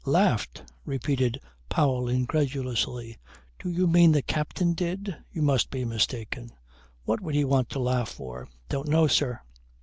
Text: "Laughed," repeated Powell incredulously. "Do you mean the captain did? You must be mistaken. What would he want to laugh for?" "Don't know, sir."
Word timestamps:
"Laughed," 0.07 0.63
repeated 0.83 1.39
Powell 1.69 2.09
incredulously. 2.09 3.19
"Do 3.59 3.69
you 3.69 3.85
mean 3.85 4.11
the 4.11 4.23
captain 4.23 4.73
did? 4.73 5.15
You 5.31 5.43
must 5.43 5.69
be 5.69 5.85
mistaken. 5.85 6.49
What 7.03 7.21
would 7.21 7.35
he 7.35 7.45
want 7.45 7.69
to 7.69 7.79
laugh 7.79 8.09
for?" 8.09 8.49
"Don't 8.67 8.87
know, 8.87 9.05
sir." 9.05 9.41